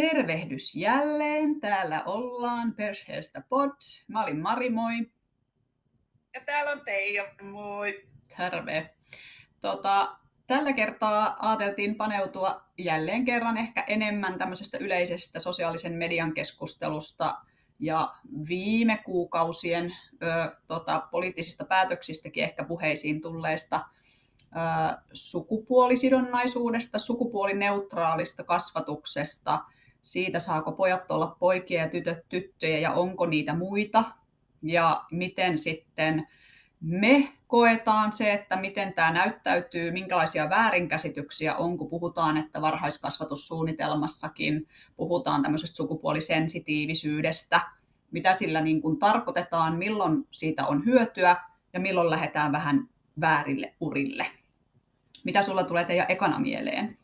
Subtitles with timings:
[0.00, 1.60] Tervehdys jälleen.
[1.60, 3.70] Täällä ollaan perheestä pod.
[4.08, 5.10] Mä olin Mari, moi.
[6.34, 8.04] Ja täällä on Teija, moi.
[8.36, 8.94] Terve.
[9.60, 10.16] Tota,
[10.46, 17.38] tällä kertaa ajateltiin paneutua jälleen kerran ehkä enemmän tämmöisestä yleisestä sosiaalisen median keskustelusta
[17.78, 18.14] ja
[18.48, 23.84] viime kuukausien ö, tota, poliittisista päätöksistäkin ehkä puheisiin tulleesta
[25.12, 29.64] sukupuolisidonnaisuudesta, sukupuolineutraalista kasvatuksesta,
[30.02, 34.04] siitä saako pojat olla poikia ja tytöt tyttöjä ja onko niitä muita
[34.62, 36.26] ja miten sitten
[36.80, 45.42] me koetaan se, että miten tämä näyttäytyy, minkälaisia väärinkäsityksiä on, kun puhutaan, että varhaiskasvatussuunnitelmassakin puhutaan
[45.42, 47.60] tämmöisestä sukupuolisensitiivisyydestä,
[48.10, 51.36] mitä sillä niin kuin tarkoitetaan, milloin siitä on hyötyä
[51.72, 52.88] ja milloin lähdetään vähän
[53.20, 54.26] väärille urille.
[55.24, 56.98] Mitä sulla tulee teidän ekana mieleen?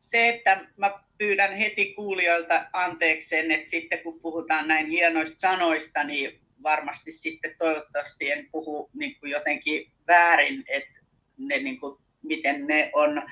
[0.00, 6.04] Se, että mä pyydän heti kuulijoilta anteeksi sen, että sitten kun puhutaan näin hienoista sanoista,
[6.04, 11.00] niin varmasti sitten toivottavasti en puhu niin kuin jotenkin väärin, että
[11.38, 13.22] ne, niin kuin, miten ne on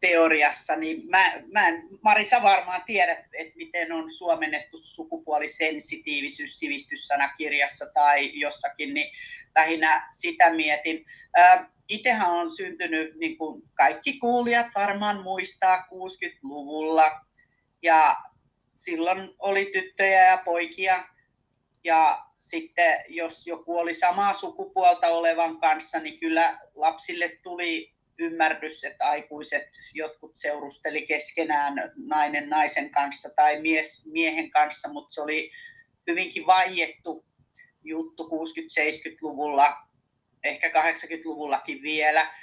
[0.00, 8.40] teoriassa, niin mä, mä en, Marisa varmaan tiedät, että miten on suomennettu sukupuolisensitiivisyys sivistyssanakirjassa tai
[8.40, 9.12] jossakin, niin
[9.54, 11.06] lähinnä sitä mietin.
[11.88, 17.20] Itsehän on syntynyt, niin kuin kaikki kuulijat varmaan muistaa, 60-luvulla,
[17.82, 18.16] ja
[18.74, 21.04] silloin oli tyttöjä ja poikia,
[21.84, 29.04] ja sitten jos joku oli samaa sukupuolta olevan kanssa, niin kyllä lapsille tuli ymmärrys, että
[29.08, 35.50] aikuiset jotkut seurusteli keskenään nainen naisen kanssa tai mies miehen kanssa, mutta se oli
[36.06, 37.24] hyvinkin vaiettu
[37.84, 39.76] juttu 60-70-luvulla,
[40.44, 42.34] ehkä 80-luvullakin vielä,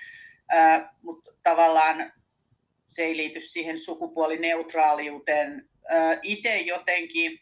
[1.02, 2.14] mutta tavallaan
[2.88, 5.70] se ei liity siihen sukupuolineutraaliuteen.
[6.22, 7.40] Itse jotenkin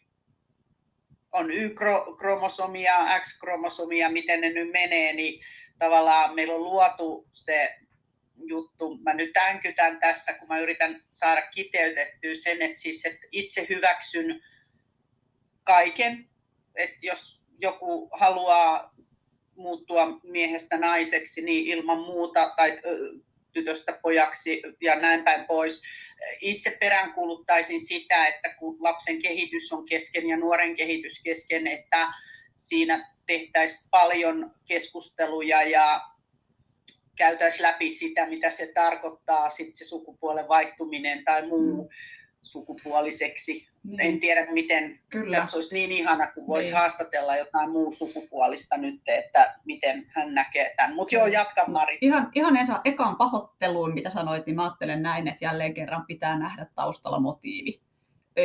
[1.32, 5.44] on Y-kromosomia, X-kromosomia, miten ne nyt menee, niin
[5.80, 7.76] tavallaan meillä on luotu se
[8.36, 8.98] juttu.
[8.98, 14.42] Mä nyt änkytän tässä, kun mä yritän saada kiteytettyä sen, että, siis, että itse hyväksyn
[15.64, 16.30] kaiken.
[16.76, 18.94] Että jos joku haluaa
[19.60, 22.80] muuttua miehestä naiseksi, niin ilman muuta, tai
[23.54, 25.82] tytöstä pojaksi ja näin päin pois.
[26.42, 32.08] Itse peräänkuuluttaisin sitä, että kun lapsen kehitys on kesken ja nuoren kehitys kesken, että
[32.56, 36.02] siinä tehtäisiin paljon keskusteluja ja
[37.16, 41.84] käytäisiin läpi sitä, mitä se tarkoittaa, sit se sukupuolen vaihtuminen tai muu.
[41.84, 41.90] Mm
[42.42, 43.68] sukupuoliseksi.
[43.84, 44.00] Niin.
[44.00, 45.38] En tiedä, miten Kyllä.
[45.38, 46.78] tässä olisi niin ihana, kun voisi niin.
[46.78, 50.96] haastatella jotain muu sukupuolista nyt, että miten hän näkee tämän.
[50.96, 51.98] Mutta joo, jatka Mari.
[52.02, 56.40] Ihan, ihan ensin ekaan pahoitteluun, mitä sanoit, niin mä ajattelen näin, että jälleen kerran pitää
[56.40, 57.89] nähdä taustalla motiivi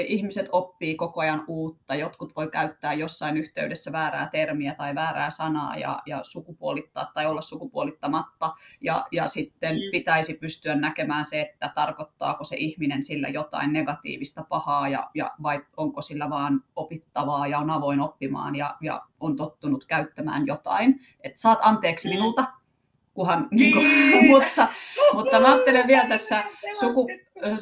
[0.00, 1.94] ihmiset oppii koko ajan uutta.
[1.94, 7.42] Jotkut voi käyttää jossain yhteydessä väärää termiä tai väärää sanaa ja, ja sukupuolittaa tai olla
[7.42, 8.52] sukupuolittamatta.
[8.80, 9.90] Ja, ja sitten mm.
[9.92, 15.64] pitäisi pystyä näkemään se, että tarkoittaako se ihminen sillä jotain negatiivista pahaa ja, ja vai
[15.76, 21.00] onko sillä vaan opittavaa ja on avoin oppimaan ja, ja on tottunut käyttämään jotain.
[21.20, 22.14] Että saat anteeksi mm.
[22.14, 22.44] minulta,
[23.14, 23.86] kunhan, niin kuin,
[24.26, 24.68] mutta,
[25.14, 26.44] mutta mä ajattelen vielä tässä
[26.80, 27.08] suku,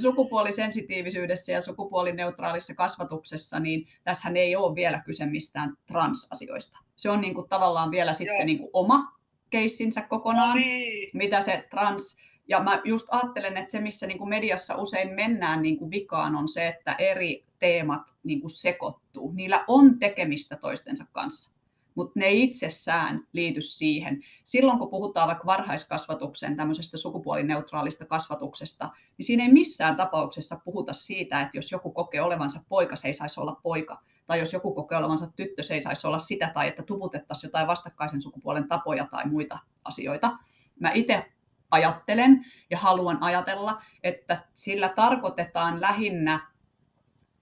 [0.00, 6.78] sukupuolisensitiivisyydessä ja sukupuolineutraalissa kasvatuksessa, niin tässähän ei ole vielä kyse mistään transasioista.
[6.96, 9.12] Se on niin kuin tavallaan vielä sitten niin kuin oma
[9.50, 11.10] keissinsä kokonaan, no niin.
[11.14, 12.16] mitä se trans...
[12.48, 16.36] Ja mä just ajattelen, että se, missä niin kuin mediassa usein mennään niin kuin vikaan,
[16.36, 19.32] on se, että eri teemat niin kuin sekoittuu.
[19.32, 21.52] Niillä on tekemistä toistensa kanssa
[21.94, 24.20] mutta ne itsessään liity siihen.
[24.44, 31.40] Silloin kun puhutaan vaikka varhaiskasvatuksen tämmöisestä sukupuolineutraalista kasvatuksesta, niin siinä ei missään tapauksessa puhuta siitä,
[31.40, 34.02] että jos joku kokee olevansa poika, se ei saisi olla poika.
[34.26, 37.66] Tai jos joku kokee olevansa tyttö, se ei saisi olla sitä, tai että tuputettaisiin jotain
[37.66, 40.38] vastakkaisen sukupuolen tapoja tai muita asioita.
[40.80, 41.32] Mä itse
[41.70, 46.50] ajattelen ja haluan ajatella, että sillä tarkoitetaan lähinnä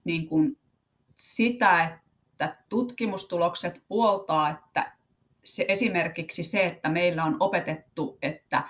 [0.03, 0.57] niin kuin
[1.17, 1.99] sitä, että
[2.45, 4.91] että tutkimustulokset puoltaa, että
[5.43, 8.63] se, esimerkiksi se, että meillä on opetettu, että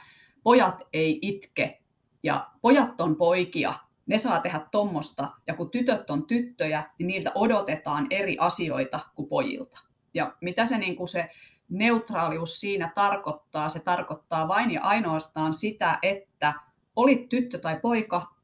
[0.43, 1.81] pojat ei itke
[2.23, 3.73] ja pojat on poikia,
[4.05, 9.29] ne saa tehdä tuommoista, ja kun tytöt on tyttöjä, niin niiltä odotetaan eri asioita kuin
[9.29, 9.79] pojilta.
[10.13, 11.29] Ja mitä se, niin kuin se
[11.69, 13.69] neutraalius siinä tarkoittaa?
[13.69, 16.53] Se tarkoittaa vain ja ainoastaan sitä, että
[16.95, 18.35] olit tyttö tai poika,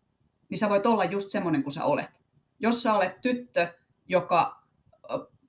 [0.50, 2.24] niin sä voit olla just semmoinen kuin sä olet.
[2.60, 3.74] Jos sä olet tyttö,
[4.08, 4.64] joka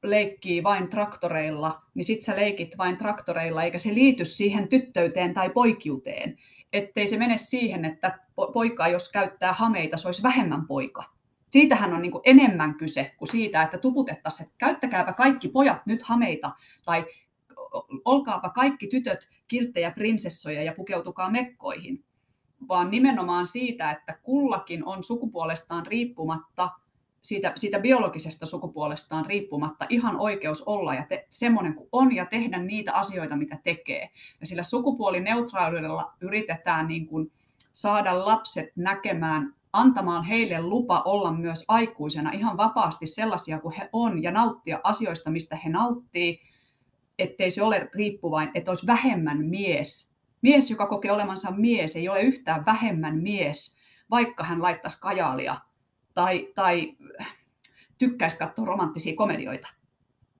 [0.03, 5.51] leikkii vain traktoreilla, niin sit sä leikit vain traktoreilla, eikä se liity siihen tyttöyteen tai
[5.51, 6.37] poikiuteen.
[6.73, 8.19] Ettei se mene siihen, että
[8.53, 11.05] poika, jos käyttää hameita, se olisi vähemmän poika.
[11.51, 16.03] Siitähän on niin kuin enemmän kyse kuin siitä, että tuputettaisiin, että käyttäkääpä kaikki pojat nyt
[16.03, 16.51] hameita
[16.85, 17.05] tai
[18.05, 22.05] olkaapa kaikki tytöt kilttejä prinsessoja ja pukeutukaa mekkoihin,
[22.69, 26.71] vaan nimenomaan siitä, että kullakin on sukupuolestaan riippumatta,
[27.29, 32.59] siitä, siitä biologisesta sukupuolestaan riippumatta ihan oikeus olla ja te, semmoinen kuin on ja tehdä
[32.59, 34.11] niitä asioita, mitä tekee.
[34.41, 37.33] Ja sillä sukupuolineutraalilla yritetään niin kuin
[37.73, 44.23] saada lapset näkemään antamaan heille lupa olla myös aikuisena ihan vapaasti sellaisia kuin he on
[44.23, 46.41] ja nauttia asioista, mistä he nauttii,
[47.19, 50.11] ettei se ole riippuvain, että olisi vähemmän mies.
[50.43, 53.77] Mies, joka kokee olemansa mies, ei ole yhtään vähemmän mies,
[54.11, 55.57] vaikka hän laittaisi kajaalia
[56.19, 56.97] tai, tai
[57.99, 59.69] tykkäisi katsoa romanttisia komedioita.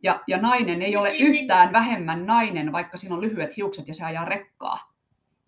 [0.03, 1.35] Ja, ja nainen ei ole niin, niin.
[1.35, 4.93] yhtään vähemmän nainen, vaikka siinä on lyhyet hiukset ja se ajaa rekkaa.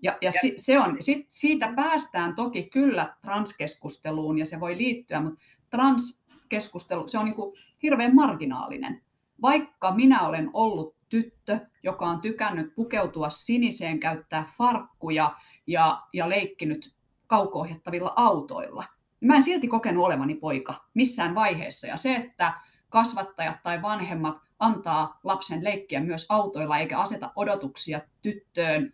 [0.03, 5.21] Ja, ja, ja se on, sit, siitä päästään toki kyllä transkeskusteluun ja se voi liittyä,
[5.21, 5.41] mutta
[5.71, 9.03] transkeskustelu, se on niin kuin hirveän marginaalinen.
[9.43, 15.37] Vaikka minä olen ollut tyttö, joka on tykännyt pukeutua siniseen, käyttää farkkuja
[15.67, 16.95] ja, ja leikkinyt
[17.27, 21.87] kaukoohjattavilla autoilla, niin mä en silti kokenut olevani poika missään vaiheessa.
[21.87, 22.53] Ja se, että
[22.89, 28.93] kasvattajat tai vanhemmat antaa lapsen leikkiä myös autoilla eikä aseta odotuksia tyttöön,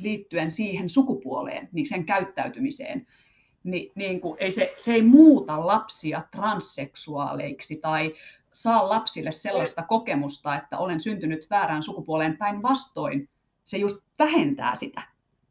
[0.00, 3.06] liittyen siihen sukupuoleen, niin sen käyttäytymiseen,
[3.64, 8.14] niin, niin kuin ei se, se ei muuta lapsia transseksuaaleiksi tai
[8.52, 13.28] saa lapsille sellaista kokemusta, että olen syntynyt väärään sukupuoleen päinvastoin.
[13.64, 15.02] Se just vähentää sitä.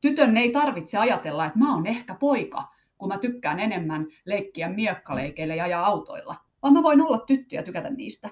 [0.01, 2.73] Tytön ei tarvitse ajatella, että mä oon ehkä poika,
[3.04, 6.36] kun mä tykkään enemmän leikkiä miekkaleikeille ja ajaa autoilla.
[6.62, 8.30] Vaan mä voin olla tyttö ja tykätä niistä.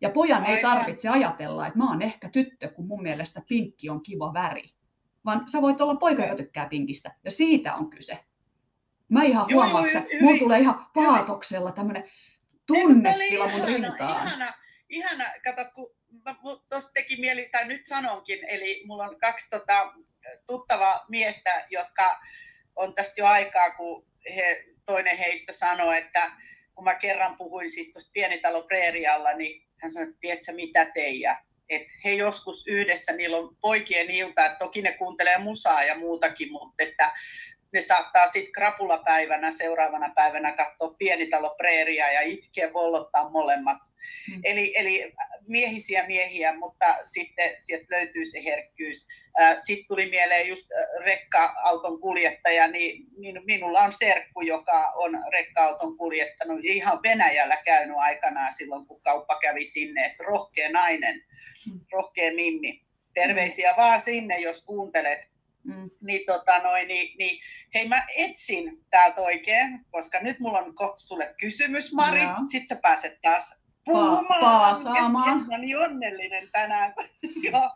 [0.00, 4.02] Ja pojan ei tarvitse ajatella, että mä oon ehkä tyttö, kun mun mielestä pinkki on
[4.02, 4.62] kiva väri
[5.24, 7.14] vaan sä voit olla poika, joka tykkää pinkistä.
[7.24, 8.24] Ja siitä on kyse.
[9.08, 12.10] Mä ihan huomaan, että mulla tulee ihan paatoksella tämmöinen
[12.66, 14.26] tunnetila mun rintaan.
[14.26, 14.54] Ihana,
[14.88, 19.92] ihana, kato, kun tuossa teki mieli, tai nyt sanonkin, eli mulla on kaksi tota,
[20.46, 22.20] tuttavaa miestä, jotka
[22.76, 26.30] on tästä jo aikaa, kun he, toinen heistä sanoi, että
[26.74, 31.36] kun mä kerran puhuin siis tuosta pienitalo Preerialla, niin hän sanoi, että tiedätkö mitä teijä,
[31.68, 36.52] että he joskus yhdessä, niillä on poikien ilta, että toki ne kuuntelee musaa ja muutakin,
[36.52, 37.12] mutta että
[37.72, 43.78] ne saattaa sitten krapulapäivänä seuraavana päivänä katsoa pienitalo preeria ja itkeä vollottaa molemmat.
[44.30, 44.40] Hmm.
[44.44, 45.12] Eli, eli
[45.46, 49.08] miehisiä miehiä, mutta sitten sieltä löytyy se herkkyys.
[49.56, 50.68] Sitten tuli mieleen just
[51.04, 53.06] rekka-auton kuljettaja, niin
[53.44, 59.64] minulla on serkku, joka on rekka-auton kuljettanut ihan Venäjällä käynyt aikanaan silloin, kun kauppa kävi
[59.64, 61.22] sinne, että rohkea nainen
[61.92, 62.82] rohkea Mimmi.
[63.14, 63.76] Terveisiä mm.
[63.76, 65.32] vaan sinne, jos kuuntelet.
[65.64, 65.84] Mm.
[66.00, 67.40] Niin, tota noin, niin, niin,
[67.74, 72.24] hei mä etsin täältä oikein, koska nyt mulla on kohta sulle kysymys, Mari.
[72.24, 72.34] No.
[72.50, 74.24] Sitten sä pääset taas puhumaan.
[74.24, 75.46] Pa- paasaamaan.
[75.46, 76.94] Mä niin onnellinen tänään.
[77.52, 77.70] Joo.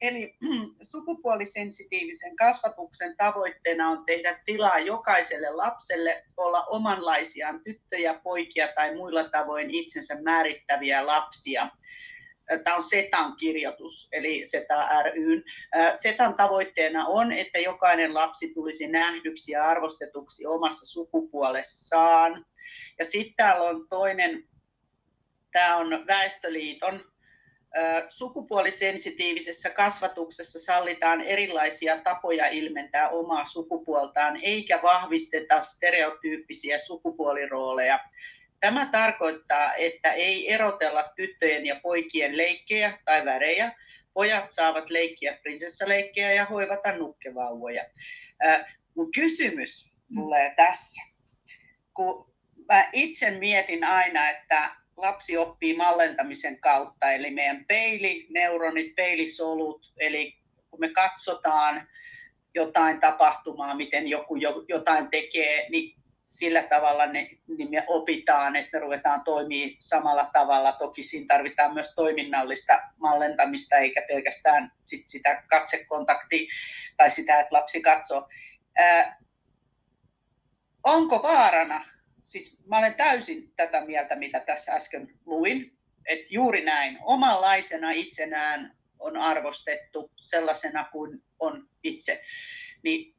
[0.00, 0.34] Eli
[0.82, 9.70] sukupuolisensitiivisen kasvatuksen tavoitteena on tehdä tilaa jokaiselle lapselle olla omanlaisiaan tyttöjä, poikia tai muilla tavoin
[9.70, 11.68] itsensä määrittäviä lapsia
[12.64, 15.44] Tämä on SETAn kirjoitus, eli SETA ryn.
[15.94, 22.46] SETAn tavoitteena on, että jokainen lapsi tulisi nähdyksi ja arvostetuksi omassa sukupuolessaan.
[22.98, 24.44] Ja sitten täällä on toinen,
[25.52, 27.10] tämä on Väestöliiton
[28.08, 37.98] sukupuolisensitiivisessä kasvatuksessa sallitaan erilaisia tapoja ilmentää omaa sukupuoltaan, eikä vahvisteta stereotyyppisiä sukupuolirooleja.
[38.60, 43.72] Tämä tarkoittaa, että ei erotella tyttöjen ja poikien leikkejä tai värejä.
[44.14, 47.84] Pojat saavat leikkiä prinsessaleikkejä ja hoivata nukkevauvoja.
[48.96, 51.02] Mun kysymys tulee tässä.
[51.94, 52.32] Kun
[52.68, 60.34] mä itse mietin aina, että lapsi oppii mallentamisen kautta, eli meidän peilineuronit, peilisolut, eli
[60.70, 61.88] kun me katsotaan
[62.54, 64.36] jotain tapahtumaa, miten joku
[64.68, 70.72] jotain tekee, niin sillä tavalla ne, niin me opitaan, että me ruvetaan toimii samalla tavalla.
[70.72, 76.52] Toki siinä tarvitaan myös toiminnallista mallentamista, eikä pelkästään sit sitä katsekontaktia
[76.96, 78.28] tai sitä, että lapsi katsoo.
[78.78, 79.16] Ää,
[80.84, 81.84] onko vaarana,
[82.30, 88.76] siis mä olen täysin tätä mieltä, mitä tässä äsken luin, että juuri näin, omanlaisena itsenään
[88.98, 92.22] on arvostettu sellaisena kuin on itse,
[92.82, 93.14] niin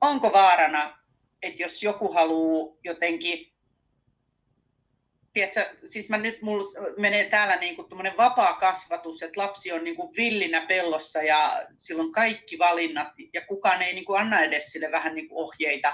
[0.00, 1.02] onko vaarana
[1.42, 3.52] että jos joku haluaa jotenkin,
[5.32, 9.96] tiedätkö, siis mä nyt mulla menee täällä niin kuin vapaa kasvatus, että lapsi on niin
[9.96, 14.90] kuin villinä pellossa ja silloin kaikki valinnat ja kukaan ei niin kuin anna edes sille
[14.90, 15.92] vähän niin kuin ohjeita,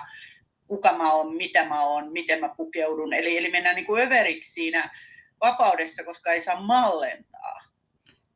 [0.69, 3.13] kuka mä oon, mitä mä oon, miten mä pukeudun.
[3.15, 4.91] Eli, eli mennään niin kuin överiksi siinä
[5.41, 7.61] vapaudessa, koska ei saa mallentaa.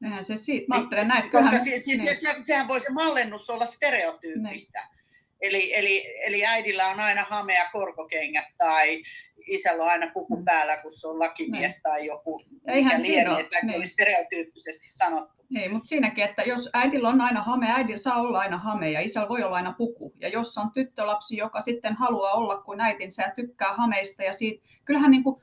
[0.01, 1.23] Näinhän se siitä, mä ajattelen näin.
[1.23, 1.65] Koska kyllähän...
[1.65, 2.17] siis, siis niin.
[2.17, 4.81] se, sehän voi se mallennus olla stereotyyppistä.
[4.81, 5.03] Niin.
[5.41, 9.03] Eli, eli, eli äidillä on aina hamea korkokengät tai
[9.47, 10.45] isällä on aina puku mm.
[10.45, 11.83] päällä, kun se on lakimies niin.
[11.83, 13.41] tai joku, ja mikä lieni, ole.
[13.41, 13.77] että niin.
[13.77, 15.43] oli stereotyyppisesti sanottu.
[15.57, 19.01] Ei, mutta siinäkin, että jos äidillä on aina hame, äidillä saa olla aina hame ja
[19.01, 20.15] isällä voi olla aina puku.
[20.21, 24.67] Ja jos on tyttölapsi, joka sitten haluaa olla kuin äitinsä ja tykkää hameista ja siitä,
[24.85, 25.43] kyllähän niin kuin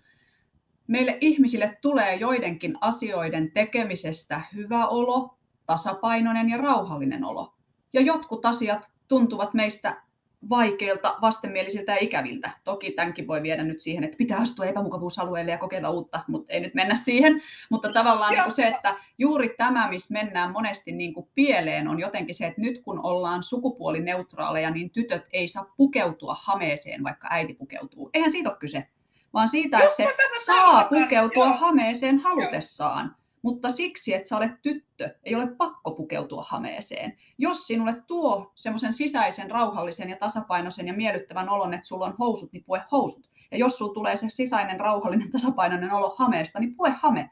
[0.87, 7.53] meille ihmisille tulee joidenkin asioiden tekemisestä hyvä olo, tasapainoinen ja rauhallinen olo.
[7.93, 10.01] Ja jotkut asiat tuntuvat meistä
[10.49, 12.51] vaikeilta, vastenmielisiltä ja ikäviltä.
[12.63, 16.59] Toki tämänkin voi viedä nyt siihen, että pitää astua epämukavuusalueelle ja kokeilla uutta, mutta ei
[16.59, 17.41] nyt mennä siihen.
[17.69, 22.35] Mutta tavallaan niin se, että juuri tämä, missä mennään monesti niin kuin pieleen, on jotenkin
[22.35, 28.09] se, että nyt kun ollaan sukupuolineutraaleja, niin tytöt ei saa pukeutua hameeseen, vaikka äiti pukeutuu.
[28.13, 28.87] Eihän siitä ole kyse,
[29.33, 30.07] vaan siitä, että se
[30.45, 37.17] saa pukeutua hameeseen halutessaan mutta siksi, että sä olet tyttö, ei ole pakko pukeutua hameeseen.
[37.37, 42.51] Jos sinulle tuo semmoisen sisäisen, rauhallisen ja tasapainoisen ja miellyttävän olon, että sulla on housut,
[42.51, 43.29] niin pue housut.
[43.51, 47.29] Ja jos sulla tulee se sisäinen, rauhallinen, tasapainoinen olo hameesta, niin pue hame.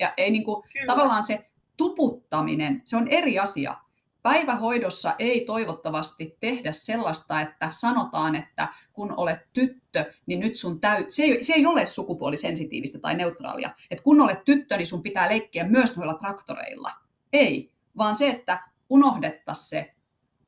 [0.00, 3.76] Ja ei niin kuin, tavallaan se tuputtaminen, se on eri asia
[4.22, 11.10] päivähoidossa ei toivottavasti tehdä sellaista, että sanotaan, että kun olet tyttö, niin nyt sun täyt...
[11.10, 13.74] Se ei, se ei ole sukupuolisensitiivistä tai neutraalia.
[13.90, 16.90] Että kun olet tyttö, niin sun pitää leikkiä myös noilla traktoreilla.
[17.32, 19.94] Ei, vaan se, että unohdettaisiin se,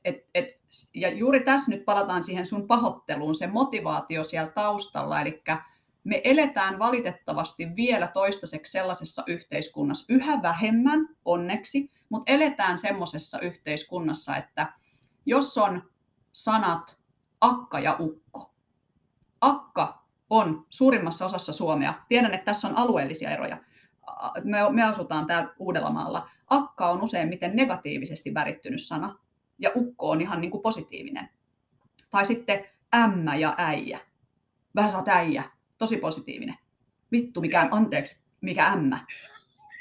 [0.04, 0.60] et, et,
[0.94, 5.42] ja juuri tässä nyt palataan siihen sun pahoitteluun, se motivaatio siellä taustalla, eli
[6.04, 14.72] me eletään valitettavasti vielä toistaiseksi sellaisessa yhteiskunnassa, yhä vähemmän onneksi, mutta eletään semmoisessa yhteiskunnassa, että
[15.26, 15.90] jos on
[16.32, 16.98] sanat
[17.40, 18.54] akka ja ukko.
[19.40, 21.94] Akka on suurimmassa osassa Suomea.
[22.08, 23.58] Tiedän, että tässä on alueellisia eroja.
[24.44, 26.28] Me, me asutaan täällä Uudellamaalla.
[26.46, 29.18] Akka on useimmiten negatiivisesti värittynyt sana
[29.58, 31.28] ja ukko on ihan niin kuin positiivinen.
[32.10, 34.00] Tai sitten ämmä ja äijä.
[34.74, 35.44] Vähän saat äijä.
[35.78, 36.58] Tosi positiivinen.
[37.12, 39.06] Vittu, mikä, anteeksi, mikä ämmä.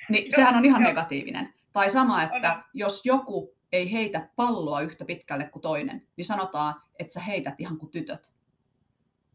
[0.10, 1.54] Niin sehän on ihan negatiivinen.
[1.74, 2.64] Tai sama, että on.
[2.74, 7.78] jos joku ei heitä palloa yhtä pitkälle kuin toinen, niin sanotaan, että sä heität ihan
[7.78, 8.32] kuin tytöt.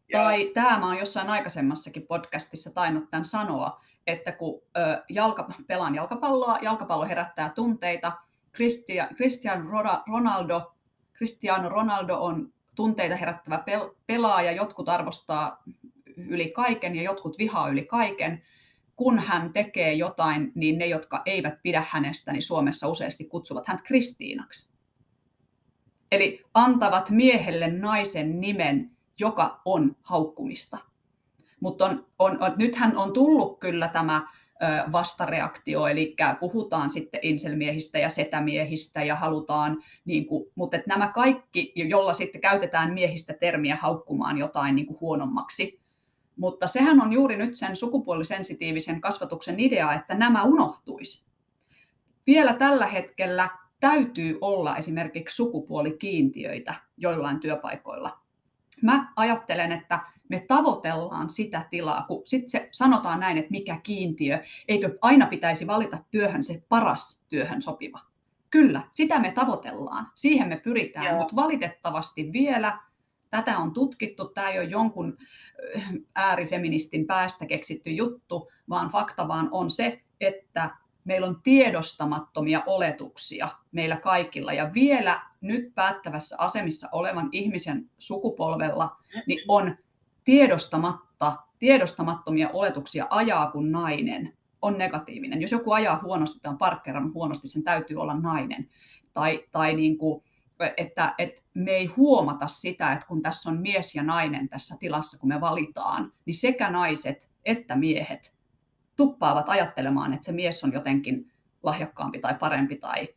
[0.09, 0.23] Joo.
[0.23, 5.95] Tai tämä mä oon jossain aikaisemmassakin podcastissa tainnut tämän sanoa, että kun ö, jalka, pelaan
[5.95, 8.11] jalkapalloa, jalkapallo herättää tunteita,
[8.55, 9.69] Cristiano, Cristiano
[10.07, 10.73] Ronaldo,
[11.17, 15.63] Cristiano Ronaldo on tunteita herättävä pel, pelaaja, jotkut arvostaa
[16.17, 18.43] yli kaiken ja jotkut vihaa yli kaiken,
[18.99, 23.83] kun hän tekee jotain, niin ne, jotka eivät pidä hänestä, niin Suomessa useasti kutsuvat häntä
[23.83, 24.69] Kristiinaksi.
[26.11, 30.77] Eli antavat miehelle naisen nimen, joka on haukkumista.
[31.59, 34.27] Mutta on, on, on, nythän on tullut kyllä tämä
[34.91, 41.71] vastareaktio, eli puhutaan sitten inselmiehistä ja setämiehistä ja halutaan, niin kuin, mutta että nämä kaikki,
[41.75, 45.78] jolla sitten käytetään miehistä termiä haukkumaan jotain niin kuin huonommaksi,
[46.39, 51.23] mutta sehän on juuri nyt sen sukupuolisensitiivisen kasvatuksen idea, että nämä unohtuisi.
[52.27, 58.19] Vielä tällä hetkellä täytyy olla esimerkiksi sukupuolikiintiöitä joillain työpaikoilla.
[58.81, 64.43] Mä ajattelen, että me tavoitellaan sitä tilaa, kun sitten se sanotaan näin, että mikä kiintiö,
[64.67, 67.99] eikö aina pitäisi valita työhön se paras työhön sopiva.
[68.49, 71.17] Kyllä, sitä me tavoitellaan, siihen me pyritään, Joo.
[71.17, 72.79] mutta valitettavasti vielä
[73.29, 75.17] Tätä on tutkittu, tämä ei ole jonkun
[76.15, 80.69] äärifeministin päästä keksitty juttu, vaan fakta vaan on se, että
[81.03, 84.53] meillä on tiedostamattomia oletuksia meillä kaikilla.
[84.53, 89.77] Ja vielä nyt päättävässä asemissa olevan ihmisen sukupolvella niin on
[90.23, 95.41] tiedostamatta, tiedostamattomia oletuksia ajaa kuin nainen on negatiivinen.
[95.41, 98.69] Jos joku ajaa huonosti tai on parkkeerannut huonosti, sen täytyy olla nainen.
[99.13, 100.23] Tai, tai niin kuin,
[100.77, 105.19] että, että me ei huomata sitä, että kun tässä on mies ja nainen tässä tilassa,
[105.19, 108.33] kun me valitaan, niin sekä naiset että miehet
[108.95, 111.31] tuppaavat ajattelemaan, että se mies on jotenkin
[111.63, 113.07] lahjakkaampi tai parempi tai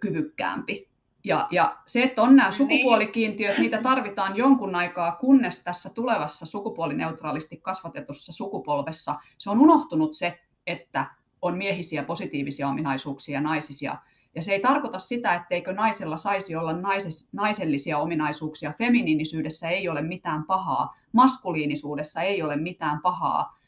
[0.00, 0.90] kyvykkäämpi.
[1.24, 2.56] Ja, ja se, että on nämä niin.
[2.56, 10.40] sukupuolikiintiöt, niitä tarvitaan jonkun aikaa, kunnes tässä tulevassa sukupuolineutraalisti kasvatetussa sukupolvessa se on unohtunut se,
[10.66, 11.06] että
[11.42, 13.96] on miehisiä positiivisia ominaisuuksia ja naisisia
[14.34, 18.72] ja se ei tarkoita sitä, etteikö naisella saisi olla naises, naisellisia ominaisuuksia.
[18.78, 23.58] Feminiinisyydessä ei ole mitään pahaa, maskuliinisuudessa ei ole mitään pahaa,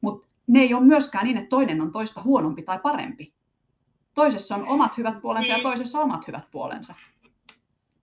[0.00, 3.34] mutta ne ei ole myöskään niin, että toinen on toista huonompi tai parempi.
[4.14, 5.62] Toisessa on omat hyvät puolensa ja niin.
[5.62, 6.94] toisessa omat hyvät puolensa.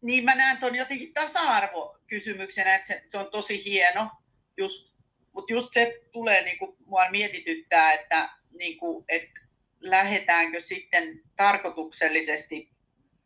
[0.01, 4.09] niin mä näen tuon jotenkin tasa-arvokysymyksenä, että se, se on tosi hieno,
[4.57, 4.95] just,
[5.33, 9.44] mutta just se tulee, niin kuin mua mietityttää, että, niin kuin, että
[9.79, 12.69] lähdetäänkö sitten tarkoituksellisesti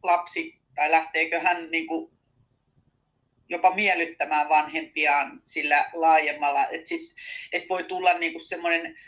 [0.03, 2.11] lapsi, tai lähteekö hän niin kuin,
[3.49, 7.15] jopa miellyttämään vanhempiaan sillä laajemmalla, että siis,
[7.53, 8.99] et voi tulla niin kuin semmoinen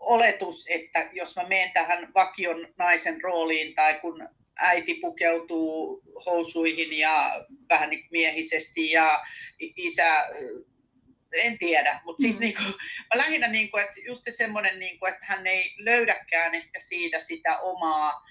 [0.00, 7.44] oletus, että jos mä menen tähän vakion naisen rooliin tai kun äiti pukeutuu housuihin ja
[7.68, 9.22] vähän niin miehisesti ja
[9.60, 10.28] isä,
[11.32, 12.40] en tiedä, mutta siis mm.
[12.40, 12.66] niin kuin,
[13.14, 16.80] mä lähinnä niin kuin, että just se semmoinen, niin kuin, että hän ei löydäkään ehkä
[16.80, 18.26] siitä sitä omaa,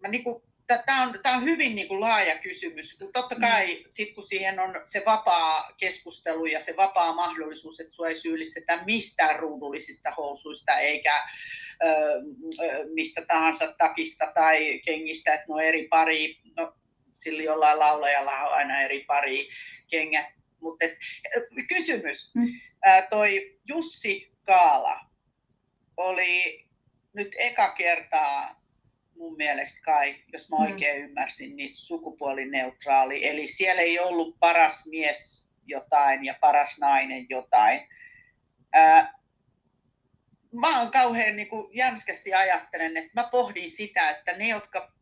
[0.00, 0.42] mä niin kuin
[0.86, 2.98] tämä on, tämä on hyvin niin kuin laaja kysymys.
[3.12, 3.40] Totta mm.
[3.40, 3.84] kai mm.
[3.88, 8.84] sit, kun siihen on se vapaa keskustelu ja se vapaa mahdollisuus, että sinua ei syyllistetä
[8.84, 11.22] mistään ruudullisista housuista eikä
[11.84, 11.88] ö,
[12.94, 16.74] mistä tahansa takista tai kengistä, että no eri pari, no
[17.14, 19.48] sillä jollain laulajalla on aina eri pari
[19.90, 20.26] kengät.
[20.62, 20.86] Mutta
[21.68, 22.46] kysymys, mm.
[22.84, 25.00] ää, toi Jussi Kaala
[25.96, 26.66] oli
[27.12, 28.62] nyt eka kertaa
[29.16, 30.62] mun mielestä kai, jos mä mm.
[30.62, 31.04] oikein mm.
[31.04, 33.28] ymmärsin, niin sukupuolineutraali.
[33.28, 37.88] Eli siellä ei ollut paras mies jotain ja paras nainen jotain.
[38.72, 39.18] Ää,
[40.52, 44.92] mä oon kauhean niin kuin jänskästi ajattelen, että mä pohdin sitä, että ne, jotka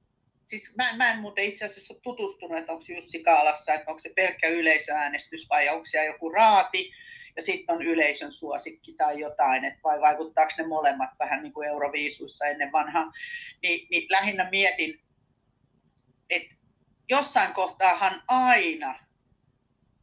[0.50, 3.98] siis mä, mä en muuten itse asiassa ole tutustunut, että onko Jussi Kaalassa, että onko
[3.98, 6.92] se pelkkä yleisöäänestys vai onko siellä joku raati,
[7.36, 11.68] ja sitten on yleisön suosikki tai jotain, että vai vaikuttaako ne molemmat vähän niin kuin
[11.68, 13.12] Euroviisuissa ennen vanhaa,
[13.62, 15.00] niin, niin lähinnä mietin,
[16.30, 16.54] että
[17.08, 18.98] jossain kohtaahan aina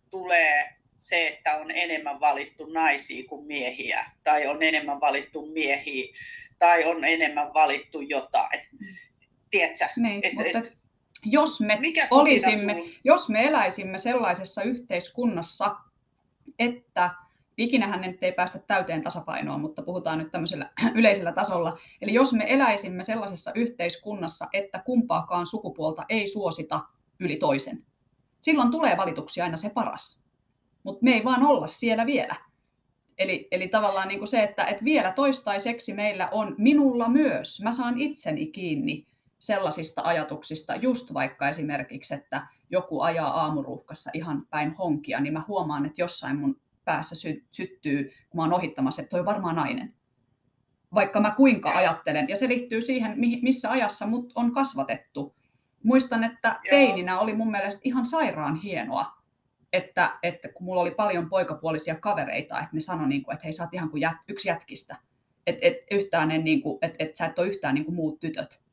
[0.10, 6.16] tulee se, että on enemmän valittu naisia kuin miehiä, tai on enemmän valittu miehiä,
[6.60, 8.62] tai on enemmän valittu jotain.
[9.52, 9.86] Tiedätkö?
[9.96, 10.78] Niin, et, mutta et,
[11.26, 11.80] jos me,
[12.12, 15.76] olisimme, jos me eläisimme sellaisessa yhteiskunnassa,
[16.60, 17.10] että
[17.58, 21.78] ikinä hänen ei päästä täyteen tasapainoon, mutta puhutaan nyt tämmöisellä yleisellä tasolla.
[22.02, 26.80] Eli jos me eläisimme sellaisessa yhteiskunnassa, että kumpaakaan sukupuolta ei suosita
[27.20, 27.86] yli toisen,
[28.42, 30.22] silloin tulee valituksia aina se paras.
[30.84, 32.36] Mutta me ei vaan olla siellä vielä.
[33.18, 37.72] Eli, eli tavallaan niin kuin se, että, että vielä toistaiseksi meillä on minulla myös, mä
[37.72, 39.08] saan itseni kiinni
[39.40, 45.86] sellaisista ajatuksista, just vaikka esimerkiksi, että joku ajaa aamuruuhkassa ihan päin honkia, niin mä huomaan,
[45.86, 49.94] että jossain mun päässä sy- syttyy, kun mä oon ohittamassa, että toi on varmaan nainen.
[50.94, 52.30] Vaikka mä kuinka ajattelen.
[52.30, 55.36] Ja se liittyy siihen, missä ajassa mut on kasvatettu.
[55.84, 59.06] Muistan, että teininä oli mun mielestä ihan sairaan hienoa,
[59.74, 63.54] että, että kun mulla oli paljon poikapuolisia kavereita, että ne sanoi, niin kuin, että hei,
[63.54, 64.96] sä oot ihan kuin jät, yksi jätkistä.
[65.48, 68.20] Että et, yhtään en, niin kuin, että et, sä et ole yhtään niin kuin muut
[68.20, 68.67] tytöt.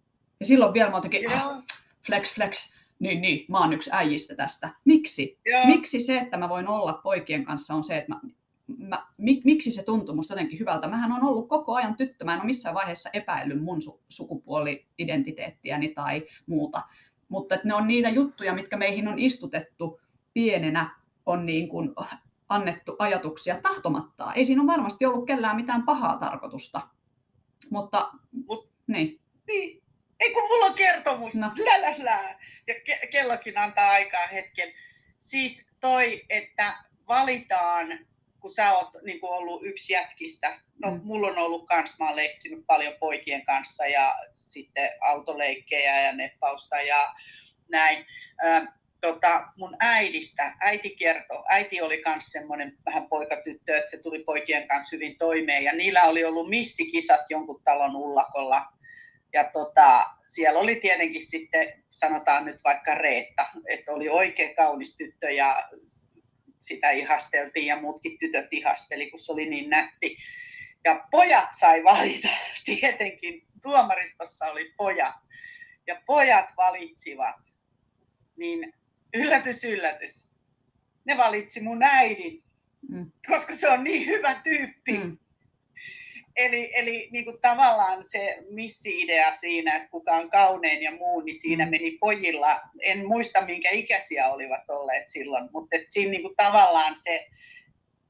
[0.45, 1.05] Ja silloin vielä mä oon
[1.35, 1.63] ah,
[2.07, 4.71] flex, flex, niin, niin, mä oon yksi äijistä tästä.
[4.85, 5.39] Miksi?
[5.47, 5.67] Joo.
[5.67, 8.21] Miksi se, että mä voin olla poikien kanssa, on se, että mä,
[8.79, 10.89] mä, mik, miksi se tuntuu musta jotenkin hyvältä?
[10.89, 15.89] Mähän on ollut koko ajan tyttö, mä en ole missään vaiheessa epäillyt mun su, sukupuoli-identiteettiäni
[15.89, 16.83] tai muuta.
[17.29, 20.01] Mutta että ne on niitä juttuja, mitkä meihin on istutettu
[20.35, 21.91] pienenä, on niin kuin
[22.49, 24.35] annettu ajatuksia tahtomattaa.
[24.35, 26.89] Ei siinä ole varmasti ollut kellään mitään pahaa tarkoitusta.
[27.71, 28.11] Mutta,
[28.47, 29.21] Mut, niin.
[29.47, 29.84] niin.
[30.21, 31.35] Ei kun mulla on kertomus.
[31.35, 31.51] No.
[31.65, 34.73] Lä, lä, lä ja ke- kellokin antaa aikaa hetken.
[35.19, 36.75] Siis toi, että
[37.09, 38.07] valitaan,
[38.41, 41.01] kun sä oot niin kuin ollut yksi jätkistä, no mm.
[41.05, 46.81] mulla on ollut kans, mä oon leikkinyt paljon poikien kanssa ja sitten autoleikkejä ja neppausta
[46.81, 47.15] ja
[47.69, 48.07] näin.
[48.45, 48.67] Ö,
[49.01, 54.69] tota, mun äidistä, äiti kertoi, äiti oli myös semmoinen vähän poikatyttö, että se tuli poikien
[54.69, 58.67] kanssa hyvin toimeen ja niillä oli ollut missikisat jonkun talon ullakolla
[59.35, 65.31] ja tota, siellä oli tietenkin sitten, sanotaan nyt vaikka Reetta, että oli oikein kaunis tyttö
[65.31, 65.69] ja
[66.61, 70.17] sitä ihasteltiin ja muutkin tytöt ihasteli, kun se oli niin nätti.
[70.85, 72.29] Ja pojat sai valita,
[72.65, 75.15] tietenkin tuomaristossa oli pojat.
[75.87, 77.37] Ja pojat valitsivat,
[78.37, 78.73] niin
[79.15, 80.29] yllätys, yllätys,
[81.05, 82.43] ne valitsi mun äidin,
[82.89, 83.13] mm.
[83.27, 84.99] koska se on niin hyvä tyyppi.
[84.99, 85.19] Mm
[86.37, 91.41] eli, eli niin kuin tavallaan se missi-idea siinä, että kuka on kaunein ja muu, niin
[91.41, 91.71] siinä mm.
[91.71, 96.97] meni pojilla, en muista minkä ikäisiä olivat olleet silloin, mutta että siinä niin kuin tavallaan
[96.97, 97.27] se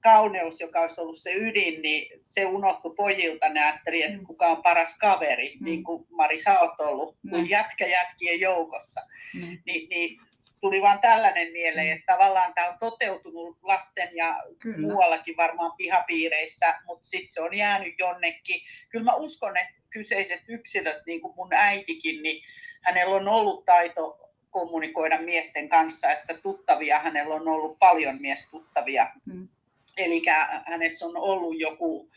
[0.04, 3.48] kauneus, joka olisi ollut se ydin, niin se unohtui pojilta.
[3.48, 4.26] Ne ajatteli, että mm.
[4.26, 5.64] kuka on paras kaveri, mm.
[5.64, 7.30] niin kuin Mari, sä oot ollut, mm.
[7.30, 9.00] kun jätkä jätkien joukossa.
[9.34, 9.58] Mm.
[9.66, 10.20] Ni, niin
[10.64, 11.92] tuli vaan tällainen mieleen, mm.
[11.92, 14.78] että tavallaan tämä on toteutunut lasten ja Kyllä.
[14.78, 18.60] muuallakin varmaan pihapiireissä, mutta sitten se on jäänyt jonnekin.
[18.88, 22.44] Kyllä mä uskon, että kyseiset yksilöt, niin kuin mun äitikin, niin
[22.82, 29.10] hänellä on ollut taito kommunikoida miesten kanssa, että tuttavia hänellä on ollut paljon miestuttavia.
[29.26, 29.48] Mm.
[29.96, 30.22] Eli
[30.66, 32.10] hänessä on ollut joku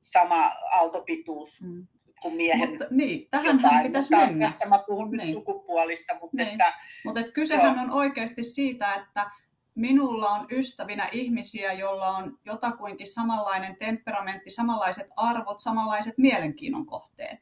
[0.00, 1.86] sama aaltopituus mm.
[2.22, 2.70] Kuin miehen.
[2.70, 4.46] Mutta, niin, tähän hän pitäisi mutta mennä.
[4.46, 5.26] Tässä mä puhun niin.
[5.26, 6.14] nyt sukupuolista.
[6.20, 6.48] Mutta, niin.
[6.48, 6.74] että,
[7.04, 7.84] mutta että kysehän joo.
[7.84, 9.30] on oikeasti siitä, että
[9.74, 17.38] minulla on ystävinä ihmisiä, joilla on jotakuinkin samanlainen temperamentti, samanlaiset arvot, samanlaiset mielenkiinnon kohteet.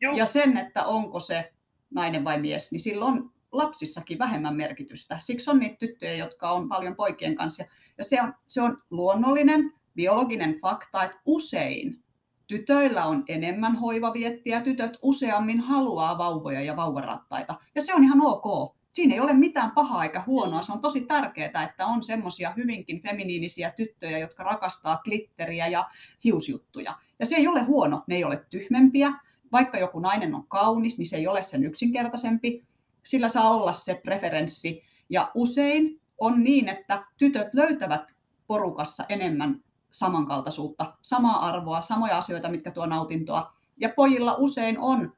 [0.00, 0.18] Just.
[0.18, 1.52] Ja sen, että onko se
[1.90, 5.18] nainen vai mies, niin silloin lapsissakin vähemmän merkitystä.
[5.20, 7.64] Siksi on niitä tyttöjä, jotka on paljon poikien kanssa.
[7.98, 12.04] Ja se on, se on luonnollinen, biologinen fakta, että usein
[12.46, 17.54] tytöillä on enemmän hoivaviettiä, tytöt useammin haluaa vauvoja ja vauvarattaita.
[17.74, 18.76] Ja se on ihan ok.
[18.92, 20.62] Siinä ei ole mitään pahaa eikä huonoa.
[20.62, 25.84] Se on tosi tärkeää, että on semmoisia hyvinkin feminiinisiä tyttöjä, jotka rakastaa glitteriä ja
[26.24, 26.94] hiusjuttuja.
[27.18, 29.12] Ja se ei ole huono, ne ei ole tyhmempiä.
[29.52, 32.64] Vaikka joku nainen on kaunis, niin se ei ole sen yksinkertaisempi
[33.02, 34.82] sillä saa olla se preferenssi.
[35.08, 38.14] Ja usein on niin, että tytöt löytävät
[38.46, 43.52] porukassa enemmän samankaltaisuutta, samaa arvoa, samoja asioita, mitkä tuo nautintoa.
[43.76, 45.12] Ja pojilla usein on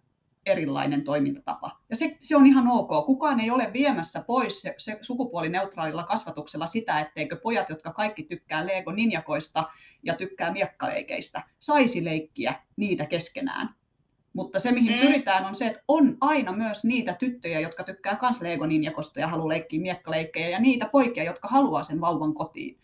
[0.46, 1.70] erilainen toimintatapa.
[1.90, 3.06] Ja se, se on ihan ok.
[3.06, 8.66] Kukaan ei ole viemässä pois se, se sukupuolineutraalilla kasvatuksella sitä, etteikö pojat, jotka kaikki tykkää
[8.66, 9.64] Lego ninjakoista
[10.02, 13.74] ja tykkää miekkaleikeistä, saisi leikkiä niitä keskenään.
[14.32, 15.00] Mutta se, mihin mm.
[15.00, 19.28] pyritään, on se, että on aina myös niitä tyttöjä, jotka tykkää myös Lego Ninjakosta ja
[19.28, 22.78] haluaa leikkiä miekkaleikkejä, ja niitä poikia, jotka haluaa sen vauvan kotiin,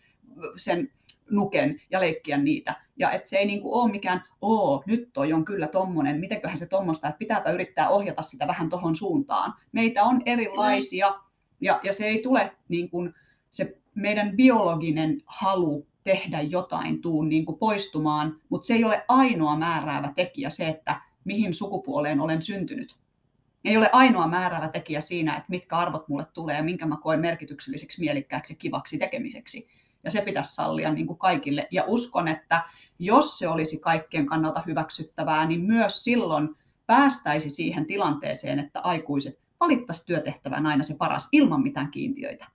[0.55, 0.91] sen
[1.29, 2.75] nuken ja leikkiä niitä.
[2.97, 6.65] Ja että se ei niinku ole mikään, oo, nyt toi on kyllä tommonen, mitenköhän se
[6.65, 9.53] tommosta, että pitääpä yrittää ohjata sitä vähän tohon suuntaan.
[9.71, 11.15] Meitä on erilaisia,
[11.61, 13.13] ja, ja se ei tule niin kuin
[13.49, 19.57] se meidän biologinen halu tehdä jotain tuun niin kuin poistumaan, mutta se ei ole ainoa
[19.57, 22.95] määräävä tekijä se, että mihin sukupuoleen olen syntynyt.
[23.65, 27.19] Ei ole ainoa määräävä tekijä siinä, että mitkä arvot mulle tulee ja minkä mä koen
[27.19, 29.67] merkitykselliseksi, mielikkääksi kivaksi tekemiseksi.
[30.05, 31.67] Ja se pitäisi sallia niin kuin kaikille.
[31.71, 32.61] Ja uskon, että
[32.99, 36.49] jos se olisi kaikkien kannalta hyväksyttävää, niin myös silloin
[36.87, 42.45] päästäisi siihen tilanteeseen, että aikuiset valittaisi työtehtävään aina se paras ilman mitään kiintiöitä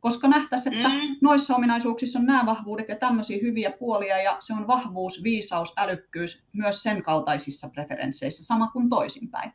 [0.00, 1.16] koska nähtäisiin, että mm.
[1.20, 6.44] noissa ominaisuuksissa on nämä vahvuudet ja tämmöisiä hyviä puolia, ja se on vahvuus, viisaus, älykkyys
[6.52, 9.52] myös sen kaltaisissa preferensseissä, sama kuin toisinpäin.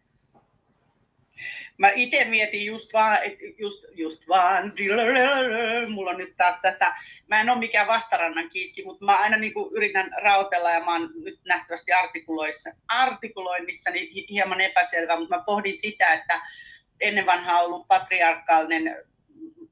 [1.77, 3.19] Mä itse mietin just vaan,
[3.59, 4.73] just, just vaan,
[5.89, 6.95] mulla on nyt taas tätä,
[7.27, 11.09] mä en ole mikään vastarannan kiiski, mutta mä aina niin yritän rautella ja mä oon
[11.23, 16.41] nyt nähtävästi artikuloissa, artikuloinnissa niin hieman epäselvä, mutta mä pohdin sitä, että
[17.01, 18.95] ennen vanhaa ollut patriarkaalinen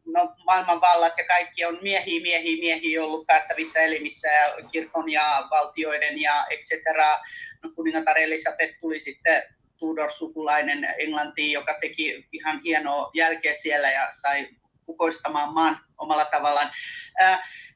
[0.06, 5.48] no, maailman vallat ja kaikki on miehiä, miehiä, miehiä ollut päättävissä elimissä ja kirkon ja
[5.52, 7.20] valtioiden ja et cetera.
[7.64, 9.44] No, kuningatar Elisabeth tuli sitten
[9.82, 14.48] Tudor-sukulainen Englantiin, joka teki ihan hienoa jälkeä siellä ja sai
[14.86, 16.72] kukoistamaan maan omalla tavallaan.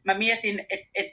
[0.03, 1.11] mä mietin, että et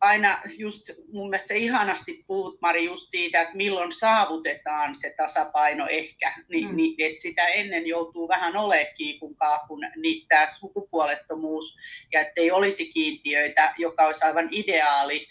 [0.00, 5.86] aina just mun mielestä se ihanasti puhut Mari just siitä, että milloin saavutetaan se tasapaino
[5.90, 6.76] ehkä, niin, mm.
[6.76, 11.76] niin että sitä ennen joutuu vähän olemaan kiikun kaakun, niin tämä sukupuolettomuus
[12.12, 15.26] ja ettei olisi kiintiöitä, joka olisi aivan ideaali.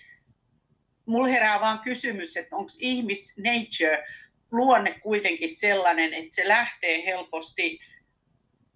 [1.05, 4.05] Mulla herää vaan kysymys, että onko ihmis nature
[4.51, 7.79] luonne kuitenkin sellainen, että se lähtee helposti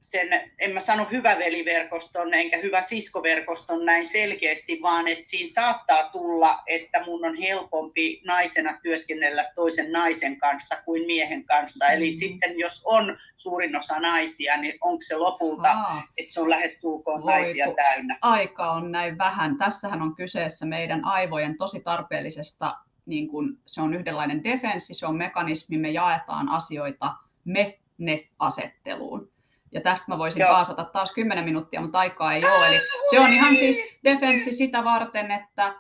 [0.04, 6.10] sen, en mä sano hyvä veliverkoston enkä hyvä siskoverkoston näin selkeästi, vaan että siinä saattaa
[6.10, 11.88] tulla, että mun on helpompi naisena työskennellä toisen naisen kanssa kuin miehen kanssa.
[11.88, 16.04] Eli sitten jos on suurin osa naisia, niin onko se lopulta, Aa.
[16.18, 18.18] että se on lähestulkoon naisia täynnä?
[18.22, 19.58] Aika on näin vähän.
[19.58, 22.74] Tässähän on kyseessä meidän aivojen tosi tarpeellisesta,
[23.06, 29.32] niin kun se on yhdenlainen defenssi, se on mekanismi, me jaetaan asioita me ne asetteluun.
[29.72, 30.50] Ja tästä mä voisin Joo.
[30.50, 32.68] paasata taas 10 minuuttia, mutta aikaa ei ole.
[32.68, 35.76] Eli se on ihan siis defenssi sitä varten, että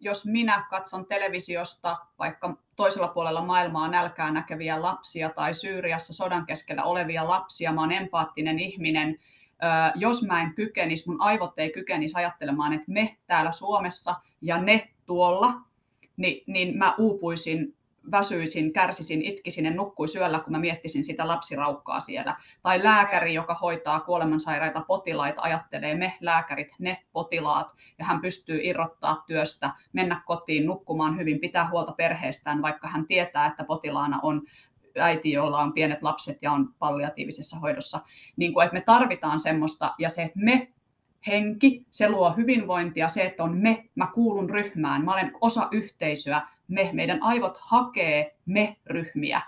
[0.00, 6.84] jos minä katson televisiosta vaikka toisella puolella maailmaa nälkää näkeviä lapsia tai Syyriassa sodan keskellä
[6.84, 9.18] olevia lapsia, mä oon empaattinen ihminen,
[9.94, 14.88] jos mä en kykenisi, mun aivot ei kykenisi ajattelemaan, että me täällä Suomessa ja ne
[15.06, 15.52] tuolla,
[16.16, 17.76] niin, niin mä uupuisin
[18.10, 22.36] väsyisin, kärsisin, itkisin ja nukkuisi yöllä, kun mä miettisin sitä lapsiraukkaa siellä.
[22.62, 29.24] Tai lääkäri, joka hoitaa kuolemansairaita potilaita, ajattelee me lääkärit, ne potilaat, ja hän pystyy irrottaa
[29.26, 34.42] työstä, mennä kotiin, nukkumaan hyvin, pitää huolta perheestään, vaikka hän tietää, että potilaana on
[34.98, 38.00] äiti, jolla on pienet lapset ja on palliatiivisessa hoidossa.
[38.36, 40.72] Niin kuin, että me tarvitaan semmoista, ja se me
[41.26, 46.42] henki, se luo hyvinvointia, se, että on me, mä kuulun ryhmään, mä olen osa yhteisöä,
[46.68, 49.40] me, meidän aivot hakee me-ryhmiä.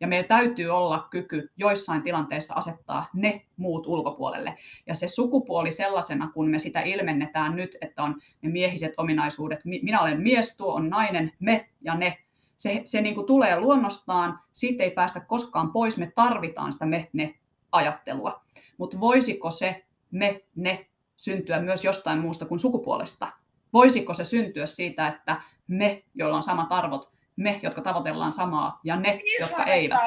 [0.00, 4.54] Ja meillä täytyy olla kyky joissain tilanteissa asettaa ne muut ulkopuolelle.
[4.86, 10.00] Ja se sukupuoli sellaisena, kun me sitä ilmennetään nyt, että on ne miehiset ominaisuudet, minä
[10.00, 12.18] olen mies, tuo on nainen, me ja ne,
[12.56, 18.40] se, se niin kuin tulee luonnostaan, siitä ei päästä koskaan pois, me tarvitaan sitä me-ne-ajattelua.
[18.78, 20.87] Mutta voisiko se me-ne
[21.18, 23.28] syntyä myös jostain muusta kuin sukupuolesta?
[23.72, 28.96] Voisiko se syntyä siitä, että me, joilla on samat arvot, me, jotka tavoitellaan samaa, ja
[28.96, 29.98] ne, ihana jotka eivät.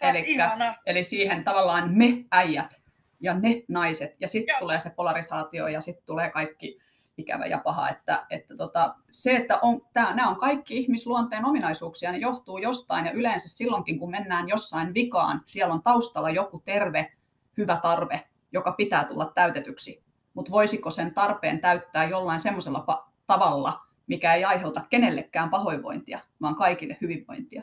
[0.00, 2.80] Elikkä, eli siihen tavallaan me äijät
[3.20, 6.78] ja ne naiset, ja sitten tulee se polarisaatio, ja sitten tulee kaikki
[7.18, 7.88] ikävä ja paha.
[7.88, 13.06] Että, että tota, se, että on, tää, nämä on kaikki ihmisluonteen ominaisuuksia, ne johtuu jostain,
[13.06, 17.12] ja yleensä silloinkin, kun mennään jossain vikaan, siellä on taustalla joku terve,
[17.56, 20.05] hyvä tarve, joka pitää tulla täytetyksi.
[20.36, 26.96] Mutta voisiko sen tarpeen täyttää jollain semmoisella tavalla, mikä ei aiheuta kenellekään pahoinvointia, vaan kaikille
[27.00, 27.62] hyvinvointia.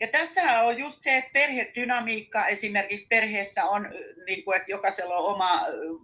[0.00, 3.88] Ja tässä on just se, että perhedynamiikka esimerkiksi perheessä on,
[4.26, 5.60] niin kuin, että jokaisella on oma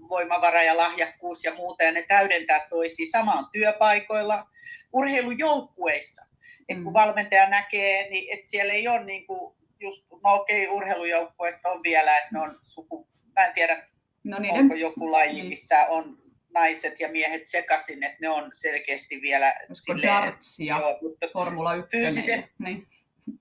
[0.08, 3.10] voimavara ja lahjakkuus ja muuta, ja ne täydentää toisiaan.
[3.10, 4.46] Sama on työpaikoilla,
[4.92, 6.30] urheilujoukkueissa.
[6.74, 6.84] Mm.
[6.84, 11.68] kun valmentaja näkee, niin että siellä ei ole niin kuin, just, no okei, okay, urheilujoukkueista
[11.68, 13.88] on vielä, että ne on suku, mä en tiedä,
[14.24, 15.48] no niin, onko joku laji, niin.
[15.48, 16.18] missä on
[16.54, 19.54] naiset ja miehet sekaisin, että ne on selkeästi vielä...
[19.72, 21.90] silleen, darts ja joo, mutta Formula 1.
[21.90, 22.86] Fyysiset, niin.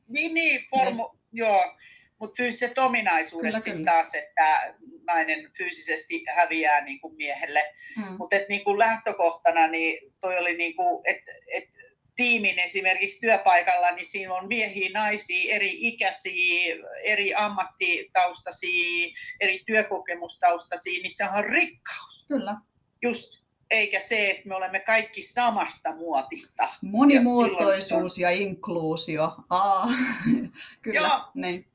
[0.07, 1.19] niin, niin, formu, niin.
[1.31, 1.75] joo,
[2.19, 4.73] mutta fyysiset ominaisuudet sitten taas, että
[5.07, 7.63] nainen fyysisesti häviää niin kuin miehelle.
[7.95, 8.17] Hmm.
[8.17, 11.69] Mutta niin lähtökohtana niin toi oli, niin kuin, että et,
[12.19, 19.07] tiimin esimerkiksi työpaikalla, niin siinä on miehiä, naisia, eri ikäisiä, eri ammattitaustaisia,
[19.39, 22.25] eri työkokemustaustaisia, niin se on rikkaus.
[22.27, 22.55] Kyllä
[23.01, 26.69] just eikä se, että me olemme kaikki samasta muotista.
[26.81, 29.35] Monimuotoisuus ja, ja inkluusio.
[29.49, 29.87] Aa,
[30.81, 31.31] kyllä, Joo.
[31.33, 31.65] niin.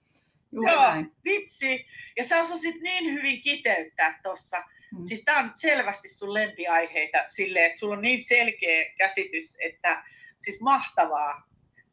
[0.52, 1.12] Juuri Joo, näin.
[1.24, 1.86] vitsi.
[2.16, 4.64] Ja sä osasit niin hyvin kiteyttää tuossa.
[4.96, 5.04] Hmm.
[5.04, 10.04] Siis tää on selvästi sun lempiaiheita silleen, että sulla on niin selkeä käsitys, että
[10.44, 11.42] siis mahtavaa.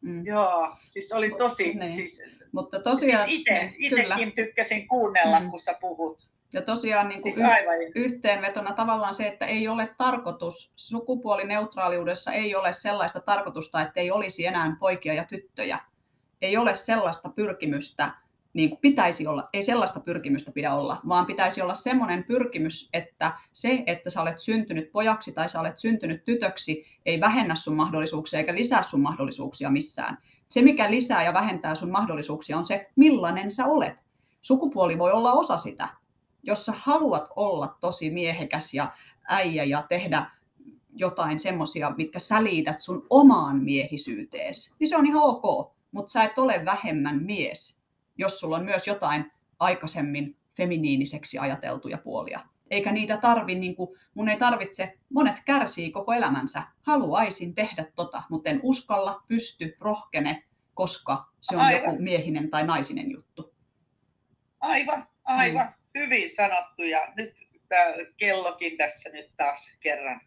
[0.02, 0.26] Mm.
[0.26, 1.92] Joo, siis oli tosi, niin.
[1.92, 5.50] siis, Mutta tosiaan, siis ite, niin, itekin tykkäsin kuunnella, mm.
[5.50, 6.32] kun sä puhut.
[6.54, 7.48] Ja tosiaan niin kuin siis
[7.96, 14.46] yhteenvetona tavallaan se, että ei ole tarkoitus, sukupuolineutraaliudessa ei ole sellaista tarkoitusta, että ei olisi
[14.46, 15.80] enää poikia ja tyttöjä.
[16.42, 18.12] Ei ole sellaista pyrkimystä,
[18.54, 23.34] niin kuin pitäisi olla, ei sellaista pyrkimystä pidä olla, vaan pitäisi olla semmoinen pyrkimys, että
[23.54, 28.40] se, että sä olet syntynyt pojaksi tai sä olet syntynyt tytöksi, ei vähennä sun mahdollisuuksia
[28.40, 30.18] eikä lisää sun mahdollisuuksia missään.
[30.50, 34.06] Se, mikä lisää ja vähentää sun mahdollisuuksia, on se, millainen sä olet.
[34.42, 35.90] Sukupuoli voi olla osa sitä
[36.44, 38.92] jos sä haluat olla tosi miehekäs ja
[39.28, 40.26] äijä ja tehdä
[40.96, 45.72] jotain semmoisia, mitkä sä liität sun omaan miehisyyteesi, niin se on ihan ok.
[45.92, 47.81] Mutta sä et ole vähemmän mies,
[48.18, 52.40] jos sulla on myös jotain aikaisemmin feminiiniseksi ajateltuja puolia.
[52.70, 56.64] Eikä niitä tarvi, niin kuin, mun ei tarvitse, monet kärsii koko elämänsä.
[56.82, 60.44] Haluaisin tehdä tota, mutta en uskalla, pysty, rohkene,
[60.74, 61.84] koska se on aivan.
[61.84, 63.54] joku miehinen tai naisinen juttu.
[64.60, 65.66] Aivan, aivan.
[65.66, 67.34] Mm hyvin sanottu ja nyt
[67.68, 67.86] tämä
[68.18, 70.22] kellokin tässä nyt taas kerran.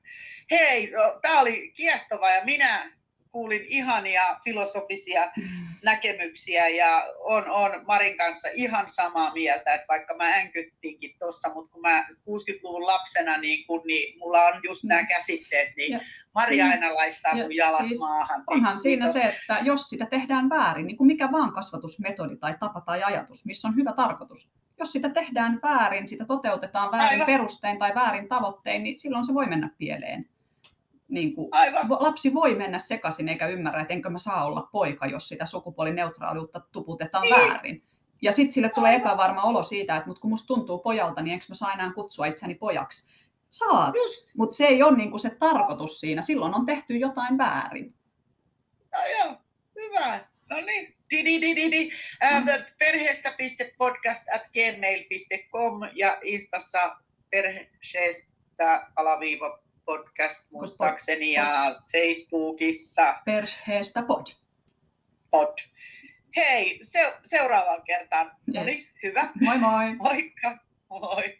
[0.50, 2.92] Hei, no, tämä oli kiehtova ja minä
[3.34, 5.32] kuulin ihania filosofisia
[5.82, 11.72] näkemyksiä ja on, on Marin kanssa ihan samaa mieltä, että vaikka mä änkyttiinkin tuossa, mutta
[11.72, 16.00] kun mä 60-luvun lapsena, niin, kun, niin mulla on just nämä käsitteet, niin ja,
[16.34, 16.70] Mari mm.
[16.70, 18.44] aina laittaa ja, mun jalat siis maahan.
[18.46, 22.80] Onhan siinä se, että jos sitä tehdään väärin, niin kuin mikä vaan kasvatusmetodi tai tapa
[22.80, 27.26] tai ajatus, missä on hyvä tarkoitus, jos sitä tehdään väärin, sitä toteutetaan väärin Aivan.
[27.26, 30.28] perustein tai väärin tavoittein, niin silloin se voi mennä pieleen.
[31.14, 31.48] Niin kuin,
[32.00, 36.60] lapsi voi mennä sekaisin eikä ymmärrä, että enkö mä saa olla poika, jos sitä sukupuolineutraaliutta
[36.72, 37.36] tuputetaan niin.
[37.36, 37.82] väärin.
[38.22, 39.06] Ja sitten sille tulee Aivan.
[39.06, 42.26] epävarma olo siitä, että mut kun musta tuntuu pojalta, niin enkö mä saa enää kutsua
[42.26, 43.10] itseni pojaksi.
[43.50, 43.94] Saat,
[44.36, 46.22] mutta se ei ole niinku se tarkoitus siinä.
[46.22, 47.94] Silloin on tehty jotain väärin.
[48.92, 49.36] No joo,
[49.74, 50.28] hyvä.
[50.50, 51.90] No niin, Didi,
[52.22, 52.64] mm.
[52.78, 56.96] perheestä.podcast at gmail.com ja Instassa
[57.30, 63.14] perheestä alaviiva podcast muistaakseni ja Facebookissa.
[63.24, 64.26] Perheestä pod.
[65.30, 65.58] Pod.
[66.36, 68.26] Hei, se, seuraavaan kertaan.
[68.26, 68.54] Yes.
[68.54, 69.28] No niin, hyvä.
[69.40, 69.94] Moi moi.
[69.96, 70.58] Moikka.
[70.90, 71.38] Moi.